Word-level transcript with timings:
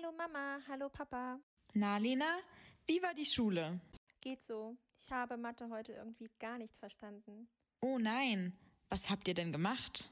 Hallo 0.00 0.14
Mama, 0.16 0.60
hallo 0.66 0.88
Papa. 0.88 1.38
Na, 1.74 1.98
Lena, 1.98 2.38
wie 2.86 3.02
war 3.02 3.12
die 3.12 3.26
Schule? 3.26 3.80
Geht 4.20 4.42
so. 4.42 4.76
Ich 4.98 5.10
habe 5.10 5.36
Mathe 5.36 5.68
heute 5.68 5.92
irgendwie 5.92 6.30
gar 6.38 6.56
nicht 6.56 6.74
verstanden. 6.78 7.48
Oh 7.82 7.98
nein, 7.98 8.56
was 8.88 9.10
habt 9.10 9.28
ihr 9.28 9.34
denn 9.34 9.52
gemacht? 9.52 10.08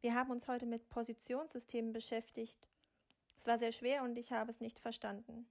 Wir 0.00 0.14
haben 0.14 0.30
uns 0.32 0.48
heute 0.48 0.66
mit 0.66 0.88
Positionssystemen 0.88 1.92
beschäftigt. 1.92 2.68
Es 3.36 3.46
war 3.46 3.58
sehr 3.58 3.70
schwer 3.70 4.02
und 4.02 4.18
ich 4.18 4.32
habe 4.32 4.50
es 4.50 4.60
nicht 4.60 4.80
verstanden. 4.80 5.46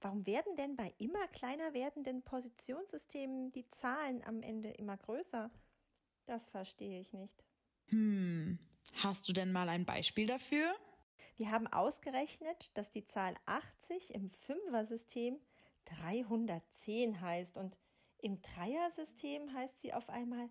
Warum 0.00 0.24
werden 0.26 0.54
denn 0.54 0.76
bei 0.76 0.94
immer 0.98 1.26
kleiner 1.28 1.74
werdenden 1.74 2.22
Positionssystemen 2.22 3.50
die 3.50 3.68
Zahlen 3.70 4.22
am 4.22 4.42
Ende 4.42 4.70
immer 4.70 4.96
größer? 4.96 5.50
Das 6.26 6.46
verstehe 6.46 7.00
ich 7.00 7.12
nicht. 7.12 7.44
Hm, 7.86 8.60
hast 9.02 9.28
du 9.28 9.32
denn 9.32 9.50
mal 9.50 9.68
ein 9.68 9.86
Beispiel 9.86 10.26
dafür? 10.26 10.72
Wir 11.38 11.50
haben 11.52 11.68
ausgerechnet, 11.68 12.72
dass 12.74 12.90
die 12.90 13.06
Zahl 13.06 13.34
80 13.46 14.12
im 14.12 14.28
Fünfer-System 14.28 15.38
310 15.84 17.20
heißt 17.20 17.56
und 17.56 17.76
im 18.20 18.42
Dreier-System 18.42 19.54
heißt 19.54 19.78
sie 19.78 19.94
auf 19.94 20.08
einmal 20.08 20.48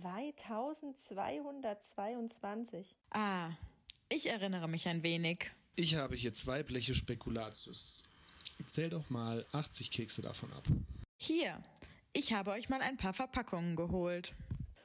2222. 0.00 2.96
Ah, 3.10 3.50
ich 4.08 4.30
erinnere 4.30 4.66
mich 4.66 4.88
ein 4.88 5.02
wenig. 5.02 5.50
Ich 5.76 5.96
habe 5.96 6.16
hier 6.16 6.32
zwei 6.32 6.62
Bleche 6.62 6.94
Spekulatius. 6.94 8.04
Zähl 8.66 8.88
doch 8.88 9.10
mal 9.10 9.44
80 9.52 9.90
Kekse 9.90 10.22
davon 10.22 10.50
ab. 10.54 10.64
Hier, 11.18 11.62
ich 12.14 12.32
habe 12.32 12.52
euch 12.52 12.70
mal 12.70 12.80
ein 12.80 12.96
paar 12.96 13.12
Verpackungen 13.12 13.76
geholt. 13.76 14.34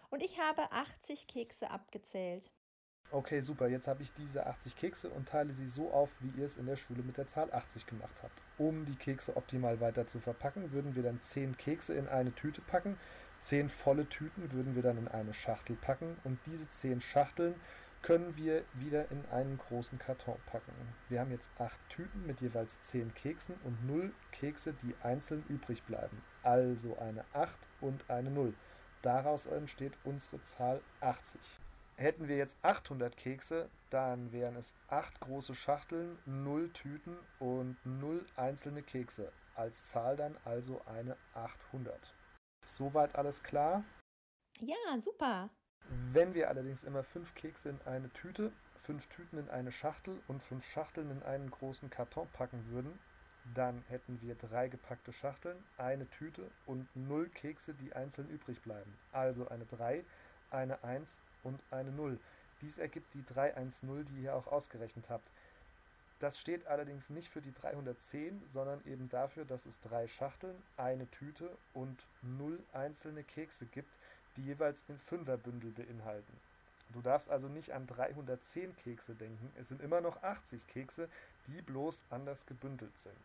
Und 0.09 0.21
ich 0.21 0.41
habe 0.41 0.69
80 0.73 1.27
Kekse 1.27 1.71
abgezählt. 1.71 2.51
Okay, 3.13 3.41
super. 3.41 3.67
Jetzt 3.67 3.87
habe 3.87 4.01
ich 4.01 4.11
diese 4.13 4.47
80 4.47 4.75
Kekse 4.75 5.07
und 5.07 5.29
teile 5.29 5.53
sie 5.53 5.67
so 5.67 5.91
auf, 5.91 6.09
wie 6.19 6.39
ihr 6.39 6.47
es 6.47 6.57
in 6.57 6.65
der 6.65 6.77
Schule 6.77 7.03
mit 7.03 7.15
der 7.15 7.27
Zahl 7.27 7.53
80 7.53 7.85
gemacht 7.85 8.15
habt. 8.23 8.41
Um 8.57 8.85
die 8.85 8.95
Kekse 8.95 9.37
optimal 9.37 9.79
weiter 9.79 10.07
zu 10.07 10.19
verpacken, 10.19 10.71
würden 10.71 10.95
wir 10.95 11.03
dann 11.03 11.21
10 11.21 11.55
Kekse 11.55 11.93
in 11.93 12.07
eine 12.07 12.33
Tüte 12.33 12.61
packen. 12.61 12.97
10 13.41 13.69
volle 13.69 14.09
Tüten 14.09 14.51
würden 14.51 14.73
wir 14.73 14.81
dann 14.81 14.97
in 14.97 15.07
eine 15.07 15.35
Schachtel 15.35 15.75
packen 15.75 16.17
und 16.23 16.39
diese 16.47 16.67
10 16.67 17.01
Schachteln 17.01 17.53
können 18.01 18.35
wir 18.35 18.63
wieder 18.73 19.11
in 19.11 19.23
einen 19.31 19.59
großen 19.59 19.99
Karton 19.99 20.39
packen. 20.47 20.71
Wir 21.07 21.19
haben 21.19 21.29
jetzt 21.29 21.51
8 21.59 21.77
Tüten 21.89 22.25
mit 22.25 22.41
jeweils 22.41 22.81
10 22.81 23.13
Keksen 23.13 23.53
und 23.63 23.85
0 23.85 24.11
Kekse, 24.31 24.73
die 24.81 24.95
einzeln 25.03 25.43
übrig 25.49 25.83
bleiben. 25.83 26.23
Also 26.41 26.97
eine 26.97 27.25
8 27.33 27.59
und 27.79 28.09
eine 28.09 28.31
0. 28.31 28.55
Daraus 29.03 29.45
entsteht 29.45 29.93
unsere 30.03 30.41
Zahl 30.45 30.81
80. 30.99 31.39
Hätten 31.95 32.27
wir 32.27 32.37
jetzt 32.37 32.57
800 32.63 33.15
Kekse, 33.15 33.69
dann 33.91 34.31
wären 34.31 34.55
es 34.55 34.73
8 34.87 35.19
große 35.19 35.53
Schachteln, 35.53 36.17
0 36.25 36.71
Tüten 36.73 37.17
und 37.39 37.77
0 37.85 38.25
einzelne 38.35 38.81
Kekse. 38.81 39.31
Als 39.55 39.83
Zahl 39.85 40.17
dann 40.17 40.35
also 40.43 40.81
eine 40.85 41.15
800. 41.35 42.13
Soweit 42.65 43.15
alles 43.15 43.43
klar? 43.43 43.83
Ja, 44.59 44.99
super. 44.99 45.49
Wenn 46.11 46.33
wir 46.33 46.49
allerdings 46.49 46.83
immer 46.83 47.03
5 47.03 47.35
Kekse 47.35 47.69
in 47.69 47.79
eine 47.85 48.09
Tüte, 48.09 48.51
5 48.77 49.07
Tüten 49.07 49.37
in 49.37 49.49
eine 49.49 49.71
Schachtel 49.71 50.19
und 50.27 50.41
5 50.41 50.65
Schachteln 50.65 51.11
in 51.11 51.21
einen 51.21 51.51
großen 51.51 51.89
Karton 51.91 52.27
packen 52.33 52.65
würden, 52.71 52.97
dann 53.53 53.83
hätten 53.89 54.19
wir 54.21 54.35
drei 54.35 54.67
gepackte 54.69 55.11
Schachteln, 55.13 55.61
eine 55.77 56.09
Tüte 56.09 56.49
und 56.65 56.87
0 56.95 57.29
Kekse, 57.29 57.73
die 57.73 57.93
einzeln 57.93 58.29
übrig 58.29 58.61
bleiben. 58.61 58.97
Also 59.11 59.47
eine 59.49 59.65
3, 59.65 60.03
eine 60.49 60.83
1 60.83 61.21
und 61.43 61.59
eine 61.71 61.91
0. 61.91 62.19
Dies 62.61 62.77
ergibt 62.77 63.13
die 63.13 63.25
310, 63.25 64.05
die 64.05 64.23
ihr 64.23 64.35
auch 64.35 64.47
ausgerechnet 64.47 65.05
habt. 65.09 65.29
Das 66.19 66.39
steht 66.39 66.65
allerdings 66.67 67.09
nicht 67.09 67.27
für 67.27 67.41
die 67.41 67.53
310, 67.53 68.41
sondern 68.47 68.81
eben 68.85 69.09
dafür, 69.09 69.43
dass 69.43 69.65
es 69.65 69.79
drei 69.81 70.07
Schachteln, 70.07 70.55
eine 70.77 71.09
Tüte 71.11 71.49
und 71.73 72.05
0 72.21 72.59
einzelne 72.71 73.23
Kekse 73.23 73.65
gibt, 73.65 73.97
die 74.37 74.43
jeweils 74.43 74.85
in 74.87 74.97
Fünferbündel 74.97 75.71
beinhalten. 75.71 76.39
Du 76.93 77.01
darfst 77.01 77.29
also 77.29 77.47
nicht 77.47 77.71
an 77.71 77.87
310 77.87 78.75
Kekse 78.77 79.15
denken, 79.15 79.51
es 79.59 79.67
sind 79.67 79.81
immer 79.81 79.99
noch 79.99 80.21
80 80.23 80.65
Kekse, 80.67 81.09
die 81.47 81.61
bloß 81.61 82.03
anders 82.09 82.45
gebündelt 82.45 82.97
sind. 82.97 83.15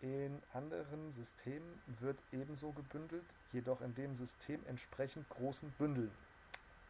In 0.00 0.42
anderen 0.52 1.10
Systemen 1.12 1.80
wird 2.00 2.18
ebenso 2.30 2.72
gebündelt, 2.72 3.24
jedoch 3.52 3.80
in 3.80 3.94
dem 3.94 4.14
System 4.14 4.60
entsprechend 4.66 5.28
großen 5.30 5.70
Bündeln. 5.78 6.12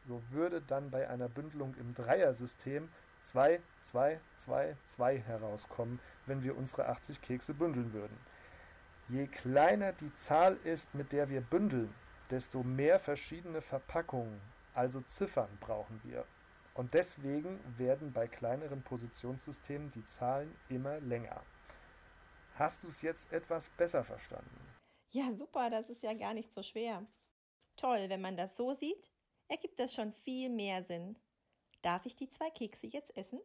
So 0.07 0.23
würde 0.31 0.61
dann 0.61 0.91
bei 0.91 1.09
einer 1.09 1.29
Bündelung 1.29 1.75
im 1.77 1.95
Dreier-System 1.95 2.91
2, 3.23 3.61
2, 3.83 4.21
2, 4.37 4.77
2 4.87 5.19
herauskommen, 5.19 5.99
wenn 6.27 6.43
wir 6.43 6.57
unsere 6.57 6.89
80 6.89 7.23
Kekse 7.23 7.55
bündeln 7.55 7.93
würden. 7.93 8.19
Je 9.09 9.27
kleiner 9.27 9.93
die 9.93 10.15
Zahl 10.15 10.57
ist, 10.65 10.95
mit 10.95 11.13
der 11.13 11.29
wir 11.29 11.41
bündeln, 11.41 11.95
desto 12.31 12.63
mehr 12.63 12.99
verschiedene 12.99 13.61
Verpackungen, 13.61 14.41
also 14.75 15.01
Ziffern, 15.03 15.57
brauchen 15.61 16.01
wir. 16.05 16.25
Und 16.75 16.95
deswegen 16.95 17.61
werden 17.79 18.13
bei 18.13 18.27
kleineren 18.27 18.83
Positionssystemen 18.83 19.93
die 19.93 20.05
Zahlen 20.07 20.55
immer 20.69 21.01
länger. 21.01 21.43
Hast 22.57 22.83
du 22.83 22.89
es 22.89 23.03
jetzt 23.03 23.33
etwas 23.33 23.69
besser 23.71 24.05
verstanden? 24.05 24.61
Ja, 25.11 25.33
super, 25.35 25.71
das 25.71 25.89
ist 25.91 26.03
ja 26.03 26.15
gar 26.15 26.35
nicht 26.35 26.53
so 26.53 26.63
schwer. 26.63 27.05
Toll, 27.77 28.09
wenn 28.09 28.21
man 28.21 28.37
das 28.37 28.57
so 28.57 28.75
sieht, 28.75 29.11
ergibt 29.49 29.79
das 29.79 29.95
schon 29.95 30.13
viel 30.13 30.49
mehr 30.51 30.83
Sinn. 30.83 31.17
Darf 31.83 32.07
ich 32.07 32.17
die 32.17 32.31
zwei 32.31 32.51
Kekse 32.51 32.87
jetzt 32.87 33.17
essen? 33.17 33.41